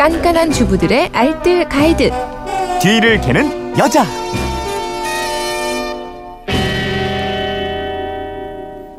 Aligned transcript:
깐깐한 0.00 0.50
주부들의 0.50 1.10
알뜰 1.12 1.68
가이드. 1.68 2.10
뒤를 2.80 3.20
캐는 3.20 3.76
여자. 3.76 4.06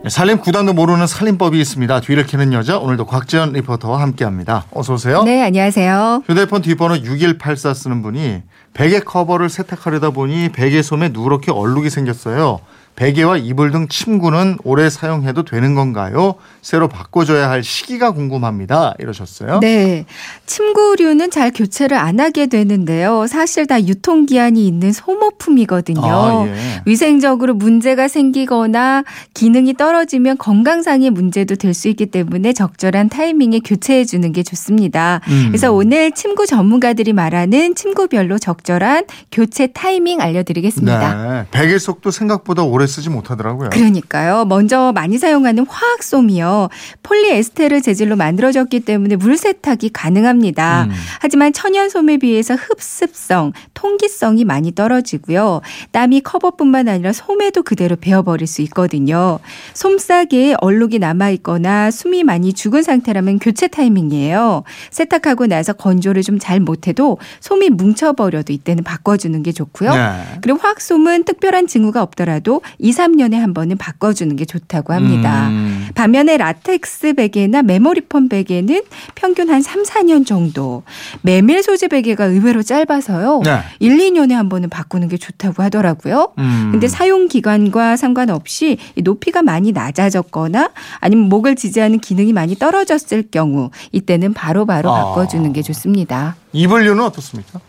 살림 0.08 0.38
구단도 0.38 0.74
모르는 0.74 1.08
살림법이 1.08 1.60
있습니다. 1.60 2.02
뒤를 2.02 2.28
캐는 2.28 2.54
여자 2.54 2.78
오늘도 2.78 3.08
곽지연 3.08 3.54
리포터와 3.54 4.00
함께합니다. 4.00 4.66
어서 4.70 4.94
오세요. 4.94 5.24
네, 5.24 5.42
안녕하세요. 5.42 6.22
휴대폰 6.28 6.62
뒷번호 6.62 6.98
6184 6.98 7.74
쓰는 7.74 8.04
분이 8.04 8.44
베개 8.76 9.00
커버를 9.00 9.50
세탁하려다 9.50 10.12
보니 10.12 10.50
베개 10.50 10.84
솜에 10.84 11.10
누렇게 11.10 11.52
얼룩이 11.52 11.90
생겼어요. 11.90 12.60
베개와 12.96 13.38
이불 13.38 13.72
등 13.72 13.88
침구는 13.88 14.58
오래 14.64 14.90
사용해도 14.90 15.44
되는 15.44 15.74
건가요? 15.76 16.36
새로 16.62 16.88
바꿔줘야 16.88 17.50
할 17.50 17.64
시기가 17.64 18.12
궁금합니다. 18.12 18.94
이러셨어요. 19.00 19.60
네. 19.62 20.06
침구류는 20.46 21.32
잘 21.32 21.52
교체를 21.52 21.98
안 21.98 22.20
하게 22.20 22.46
되는데요. 22.46 23.26
사실 23.28 23.66
다 23.66 23.82
유통기한이 23.82 24.68
있는 24.68 24.92
소모품이거든요. 24.92 26.02
아, 26.04 26.46
예. 26.48 26.82
위생적으로 26.86 27.54
문제가 27.56 28.08
생기거나 28.08 29.04
기능이 29.34 29.74
떨어지면 29.76 30.38
건강상의 30.38 31.10
문제도 31.10 31.56
될 31.56 31.72
수 31.74 31.88
있기 31.88 32.08
때문에 32.08 32.52
적절한 32.52 33.08
타이밍에 33.08 33.60
교체해 33.60 34.04
주는 34.04 34.34
게 34.34 34.44
좋습니다. 34.44 35.22
음. 35.30 35.46
그래서 35.48 35.72
오늘 35.72 36.12
침구 36.12 36.46
전문가들이 36.46 37.14
말하는 37.14 37.76
침구별로 37.76 38.38
적절한 38.40 39.06
교체 39.32 39.68
타이밍 39.68 40.20
알려드리겠습니다. 40.20 41.32
네. 41.32 41.46
베개 41.52 41.80
속도 41.80 42.12
생각보다 42.12 42.64
오래 42.64 42.81
쓰지 42.88 43.10
못하더라고요. 43.10 43.70
그러니까요. 43.70 44.46
먼저 44.46 44.92
많이 44.94 45.18
사용하는 45.18 45.66
화학솜이요. 45.68 46.70
폴리에스테르 47.04 47.82
재질로 47.82 48.16
만들어졌기 48.18 48.82
때문에 48.82 49.16
물 49.16 49.38
세탁이 49.38 49.92
가능합니다. 49.94 50.88
음. 50.90 50.92
하지만 51.22 51.54
천연솜에 51.54 52.18
비해서 52.18 52.56
흡습성, 52.56 53.54
통기성이 53.74 54.44
많이 54.44 54.74
떨어지고요. 54.76 55.62
땀이 55.92 56.22
커버뿐만 56.22 56.90
아니라 56.90 57.14
솜에도 57.14 57.64
그대로 57.64 57.96
배어버릴 57.96 58.46
수 58.46 58.62
있거든요. 58.64 59.40
솜싸개에 59.74 60.56
얼룩이 60.60 61.00
남아있거나 61.00 61.92
숨이 61.92 62.24
많이 62.24 62.52
죽은 62.54 62.84
상태라면 62.84 63.40
교체 63.40 63.68
타이밍이에요. 63.68 64.64
세탁하고 64.92 65.48
나서 65.48 65.72
건조를 65.74 66.24
좀 66.24 66.42
잘 66.42 66.60
못해도 66.60 67.20
솜이 67.40 67.70
뭉쳐버려도 67.70 68.52
이때는 68.52 68.84
바꿔주는 68.84 69.42
게 69.44 69.52
좋고요. 69.52 69.94
네. 69.94 70.24
그리고 70.42 70.60
화학솜은 70.60 71.24
특별한 71.24 71.68
징후가 71.68 72.02
없더라도 72.02 72.62
2, 72.80 72.92
3년에 72.92 73.36
한 73.36 73.54
번은 73.54 73.78
바꿔주는 73.78 74.36
게 74.36 74.46
좋다고 74.46 74.94
합니다. 74.94 75.50
음. 75.50 75.90
반면에 75.96 76.38
라텍스 76.38 77.14
베개나 77.14 77.62
메모리폼 77.64 78.30
베개는 78.30 78.82
평균 79.16 79.50
한 79.50 79.62
3, 79.62 79.84
4년 79.84 80.26
정도. 80.26 80.84
메밀 81.22 81.64
소재 81.64 81.88
베개가 81.88 82.26
의외로 82.26 82.64
짧아서요. 82.64 83.42
네. 83.44 83.60
1, 83.80 83.98
2년에 83.98 84.34
한 84.34 84.50
번은 84.50 84.70
바꾸는 84.70 85.08
게 85.08 85.18
좋다고 85.18 85.64
하더라고요. 85.64 86.34
음. 86.38 86.70
근데 86.72 86.88
사용 86.88 87.28
기간과 87.28 87.96
상관없이 87.98 88.78
이 88.96 89.02
높이가 89.02 89.42
많이 89.42 89.72
낮아졌거나 89.72 90.72
아니면 91.00 91.30
목을 91.30 91.56
지지하는 91.56 92.00
기능이 92.00 92.34
많이 92.34 92.56
떨어졌을 92.56 93.24
경우 93.30 93.72
이때는 93.92 94.34
바로바로 94.34 94.90
아. 94.90 95.06
바꿔주는 95.06 95.52
게 95.54 95.62
좋습니다. 95.62 96.36
이불류는 96.54 97.04
어떻습니까? 97.04 97.60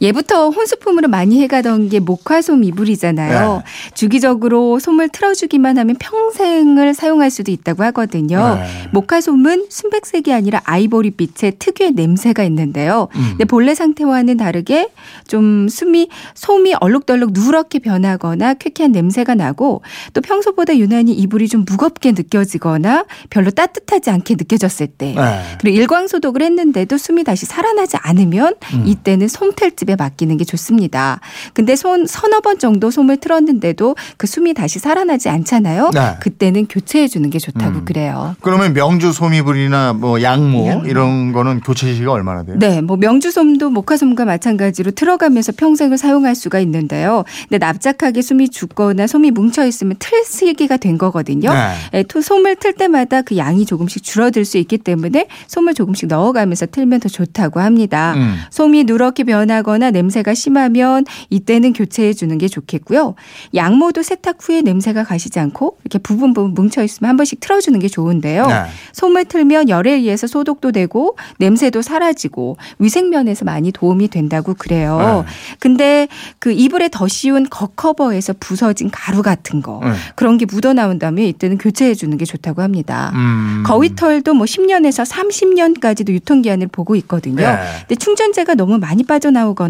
예부터 0.00 0.50
혼수품으로 0.50 1.08
많이 1.08 1.40
해가던 1.42 1.88
게 1.88 2.00
목화솜 2.00 2.64
이불이잖아요. 2.64 3.62
네. 3.64 3.92
주기적으로 3.94 4.78
솜을 4.78 5.08
틀어주기만 5.08 5.78
하면 5.78 5.96
평생을 5.98 6.94
사용할 6.94 7.30
수도 7.30 7.50
있다고 7.50 7.82
하거든요. 7.84 8.56
네. 8.56 8.88
목화솜은 8.92 9.66
순백색이 9.70 10.32
아니라 10.32 10.60
아이보리빛의 10.64 11.52
특유의 11.58 11.92
냄새가 11.92 12.44
있는데요. 12.44 13.08
음. 13.14 13.26
근데 13.30 13.44
본래 13.44 13.74
상태와는 13.74 14.36
다르게 14.36 14.88
좀 15.28 15.68
숨이 15.68 16.08
솜이 16.34 16.74
얼룩덜룩 16.80 17.32
누렇게 17.32 17.78
변하거나 17.78 18.54
쾌쾌한 18.54 18.92
냄새가 18.92 19.34
나고 19.34 19.82
또 20.12 20.20
평소보다 20.20 20.76
유난히 20.76 21.12
이불이 21.12 21.48
좀 21.48 21.64
무겁게 21.68 22.12
느껴지거나 22.12 23.04
별로 23.30 23.50
따뜻하지 23.50 24.10
않게 24.10 24.34
느껴졌을 24.34 24.86
때 24.86 25.14
네. 25.16 25.42
그리고 25.60 25.78
일광 25.78 26.08
소독을 26.08 26.42
했는데도 26.42 26.98
숨이 26.98 27.24
다시 27.24 27.46
살아나지 27.46 27.96
않으면 27.98 28.54
음. 28.74 28.84
이때는 28.86 29.28
솜 29.28 29.52
틀집에 29.84 29.96
맡기는 29.96 30.36
게 30.36 30.44
좋습니다. 30.44 31.20
근데 31.52 31.76
손 31.76 32.06
서너 32.06 32.40
번 32.40 32.58
정도 32.58 32.90
솜을 32.90 33.18
틀었는데도 33.18 33.94
그 34.16 34.26
숨이 34.26 34.54
다시 34.54 34.78
살아나지 34.78 35.28
않잖아요. 35.28 35.90
네. 35.94 36.16
그때는 36.20 36.66
교체해 36.66 37.06
주는 37.06 37.28
게 37.30 37.38
좋다고 37.38 37.80
음. 37.80 37.84
그래요. 37.84 38.34
그러면 38.40 38.72
명주 38.72 39.12
소미불이나 39.12 39.92
뭐 39.92 40.20
양모 40.22 40.66
양모. 40.66 40.86
이런 40.88 41.32
거는 41.32 41.60
교체 41.60 41.92
시기가 41.92 42.12
얼마나 42.12 42.42
돼요? 42.42 42.56
네, 42.58 42.80
뭐 42.80 42.96
명주 42.96 43.30
솜도 43.30 43.70
목화솜과 43.70 44.24
마찬가지로 44.24 44.90
틀어가면서 44.92 45.52
평생을 45.52 45.98
사용할 45.98 46.34
수가 46.34 46.58
있는데요. 46.60 47.24
근데 47.48 47.58
납작하게 47.64 48.22
숨이 48.22 48.48
죽거나 48.48 49.06
솜이 49.06 49.30
뭉쳐 49.30 49.66
있으면 49.66 49.96
틀 49.98 50.24
시기가 50.24 50.76
된 50.78 50.98
거거든요. 50.98 51.52
네. 51.52 51.74
예, 51.94 52.02
토- 52.02 52.22
솜을 52.24 52.56
틀 52.56 52.72
때마다 52.72 53.20
그 53.22 53.36
양이 53.36 53.66
조금씩 53.66 54.02
줄어들 54.02 54.44
수 54.46 54.56
있기 54.58 54.78
때문에 54.78 55.26
솜을 55.48 55.74
조금씩 55.74 56.08
넣어가면서 56.08 56.66
틀면 56.66 57.00
더 57.00 57.08
좋다고 57.08 57.60
합니다. 57.60 58.14
음. 58.16 58.36
솜이 58.50 58.84
누렇게 58.84 59.24
변하거나 59.24 59.73
냄새가 59.78 60.34
심하면 60.34 61.04
이때는 61.30 61.72
교체해 61.72 62.12
주는 62.12 62.36
게 62.38 62.48
좋겠고요. 62.48 63.14
양모도 63.54 64.02
세탁 64.02 64.38
후에 64.40 64.62
냄새가 64.62 65.04
가시지 65.04 65.38
않고 65.38 65.78
이렇게 65.84 65.98
부분 65.98 66.34
부분 66.34 66.54
뭉쳐 66.54 66.82
있으면 66.82 67.08
한 67.08 67.16
번씩 67.16 67.40
틀어 67.40 67.60
주는 67.60 67.78
게 67.78 67.88
좋은데요. 67.88 68.46
네. 68.46 68.64
솜을 68.92 69.24
틀면 69.26 69.68
열에 69.68 69.92
의해서 69.92 70.26
소독도 70.26 70.72
되고 70.72 71.16
냄새도 71.38 71.82
사라지고 71.82 72.56
위생 72.78 73.10
면에서 73.10 73.44
많이 73.44 73.72
도움이 73.72 74.08
된다고 74.08 74.54
그래요. 74.54 75.24
네. 75.26 75.32
근데 75.58 76.08
그 76.38 76.52
이불에 76.52 76.88
더 76.90 77.08
씌운 77.08 77.48
겉커버에서 77.48 78.34
부서진 78.40 78.90
가루 78.90 79.22
같은 79.22 79.62
거 79.62 79.80
네. 79.82 79.92
그런 80.14 80.38
게 80.38 80.46
묻어 80.46 80.72
나온다면 80.72 81.24
이때는 81.26 81.58
교체해 81.58 81.94
주는 81.94 82.16
게 82.16 82.24
좋다고 82.24 82.62
합니다. 82.62 83.12
음. 83.14 83.62
거위털도 83.66 84.34
뭐 84.34 84.46
10년에서 84.46 85.08
30년까지도 85.08 86.10
유통기한을 86.10 86.68
보고 86.68 86.96
있거든요. 86.96 87.36
네. 87.36 87.56
근데 87.80 87.94
충전재가 87.96 88.54
너무 88.54 88.78
많이 88.78 89.04
빠져나오거나 89.04 89.63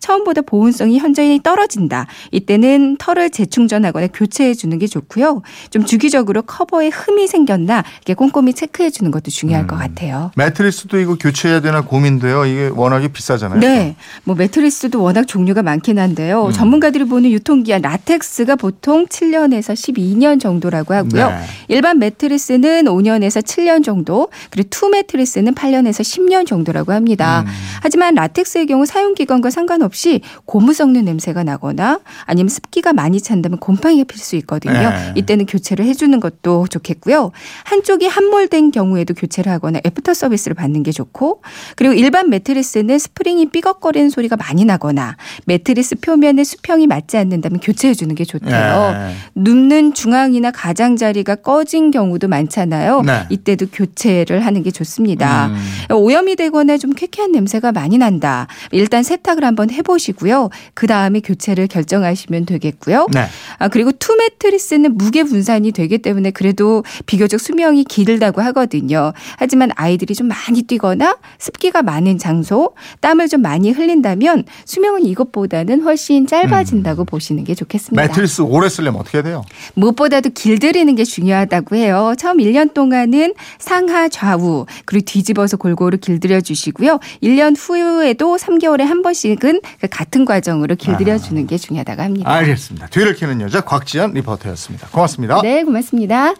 처음보다 0.00 0.42
보온성이 0.42 0.98
현저히 0.98 1.40
떨어진다. 1.42 2.06
이때는 2.30 2.96
털을 2.98 3.30
재충전하거나 3.30 4.08
교체해 4.08 4.54
주는 4.54 4.78
게 4.78 4.86
좋고요. 4.86 5.42
좀 5.70 5.84
주기적으로 5.84 6.42
커버에 6.42 6.88
흠이 6.88 7.26
생겼나 7.26 7.84
이렇게 7.96 8.14
꼼꼼히 8.14 8.52
체크해 8.54 8.90
주는 8.90 9.10
것도 9.10 9.30
중요할 9.30 9.64
음. 9.64 9.66
것 9.66 9.76
같아요. 9.76 10.30
매트리스도 10.36 10.98
이거 10.98 11.16
교체해야 11.16 11.60
되나 11.60 11.82
고민돼요. 11.82 12.44
이게 12.46 12.70
워낙에 12.74 13.08
비싸잖아요. 13.08 13.60
네. 13.60 13.96
뭐 14.24 14.34
매트리스도 14.34 15.02
워낙 15.02 15.26
종류가 15.26 15.62
많긴 15.62 15.98
한데요. 15.98 16.46
음. 16.46 16.52
전문가들이 16.52 17.04
보는 17.04 17.30
유통기한 17.30 17.82
라텍스가 17.82 18.56
보통 18.56 19.06
7년에서 19.06 19.74
12년 19.74 20.40
정도라고 20.40 20.94
하고요. 20.94 21.30
네. 21.30 21.36
일반 21.68 21.98
매트리스는 21.98 22.84
5년에서 22.84 23.42
7년 23.42 23.82
정도, 23.84 24.28
그리고 24.50 24.68
투 24.70 24.88
매트리스는 24.88 25.54
8년에서 25.54 26.00
10년 26.00 26.46
정도라고 26.46 26.92
합니다. 26.92 27.44
음. 27.46 27.52
하지만 27.82 28.14
라텍스의 28.14 28.66
경우 28.66 28.86
사용 28.86 29.14
기간 29.14 29.31
과 29.40 29.50
상관없이 29.50 30.20
고무 30.44 30.72
썩는 30.72 31.04
냄새가 31.04 31.42
나거나 31.42 32.00
아니면 32.26 32.48
습기가 32.48 32.92
많이 32.92 33.20
찬다면 33.20 33.58
곰팡이가 33.58 34.04
필 34.04 34.18
수 34.18 34.36
있거든요. 34.36 34.72
네. 34.72 35.12
이때는 35.16 35.46
교체를 35.46 35.84
해주는 35.86 36.20
것도 36.20 36.66
좋겠고요. 36.68 37.32
한쪽이 37.64 38.06
함몰된 38.06 38.70
경우에도 38.70 39.14
교체를 39.14 39.50
하거나 39.50 39.80
애프터 39.84 40.14
서비스를 40.14 40.54
받는 40.54 40.82
게 40.82 40.92
좋고 40.92 41.42
그리고 41.76 41.94
일반 41.94 42.30
매트리스는 42.30 42.98
스프링이 42.98 43.46
삐걱거리는 43.46 44.10
소리가 44.10 44.36
많이 44.36 44.64
나거나 44.64 45.16
매트리스 45.46 45.96
표면에 45.96 46.44
수평이 46.44 46.86
맞지 46.86 47.16
않는다면 47.16 47.60
교체해 47.60 47.94
주는 47.94 48.14
게 48.14 48.24
좋대요. 48.24 48.92
네. 48.92 49.14
눕는 49.34 49.94
중앙이나 49.94 50.50
가장자리가 50.50 51.36
꺼진 51.36 51.90
경우도 51.90 52.28
많잖아요. 52.28 53.02
네. 53.02 53.26
이때도 53.30 53.66
교체를 53.72 54.44
하는 54.44 54.62
게 54.62 54.70
좋습니다. 54.70 55.46
음. 55.46 55.94
오염이 55.96 56.36
되거나 56.36 56.78
좀 56.78 56.92
쾌쾌한 56.92 57.32
냄새가 57.32 57.72
많이 57.72 57.98
난다. 57.98 58.46
일단 58.70 59.02
세 59.02 59.16
탁을 59.22 59.44
한번 59.44 59.70
해보시고요. 59.70 60.50
그 60.74 60.86
다음에 60.86 61.20
교체를 61.20 61.66
결정하시면 61.66 62.46
되겠고요. 62.46 63.06
네. 63.12 63.26
아, 63.58 63.68
그리고 63.68 63.92
투 63.92 64.16
매트리스는 64.16 64.96
무게 64.96 65.24
분산이 65.24 65.72
되기 65.72 65.98
때문에 65.98 66.30
그래도 66.30 66.84
비교적 67.06 67.40
수명이 67.40 67.84
길다고 67.84 68.40
하거든요. 68.42 69.12
하지만 69.36 69.70
아이들이 69.76 70.14
좀 70.14 70.28
많이 70.28 70.62
뛰거나 70.62 71.16
습기가 71.38 71.82
많은 71.82 72.18
장소, 72.18 72.74
땀을 73.00 73.28
좀 73.28 73.42
많이 73.42 73.70
흘린다면 73.70 74.44
수명은 74.64 75.04
이것보다는 75.06 75.82
훨씬 75.82 76.26
짧아진다고 76.26 77.04
보시는 77.04 77.44
게 77.44 77.54
좋겠습니다. 77.54 78.02
매트리스 78.02 78.42
오래 78.42 78.68
쓰려면 78.68 79.00
어떻게 79.00 79.18
해야 79.18 79.22
돼요? 79.22 79.44
무엇보다도 79.74 80.30
길들이는 80.30 80.94
게 80.94 81.04
중요하다고 81.04 81.76
해요. 81.76 82.14
처음 82.18 82.38
1년 82.38 82.74
동안은 82.74 83.34
상하 83.58 84.08
좌우 84.08 84.66
그리고 84.84 85.04
뒤집어서 85.06 85.56
골고루 85.56 85.98
길들여 85.98 86.40
주시고요. 86.40 86.98
1년 87.22 87.54
후에도 87.58 88.36
3개월에 88.36 88.82
한 88.82 89.02
번 89.02 89.11
씩은 89.12 89.60
그 89.80 89.88
같은 89.88 90.24
과정으로 90.24 90.74
길들여 90.76 91.18
주는 91.18 91.46
게 91.46 91.56
중요하다고 91.58 92.02
합니다. 92.02 92.30
알겠습니다. 92.30 92.88
뒤를 92.88 93.14
캐는 93.14 93.40
여자 93.40 93.60
곽지연 93.60 94.12
리포터였습니다. 94.12 94.88
고맙습니다. 94.88 95.40
네, 95.42 95.62
고맙습니다. 95.64 96.34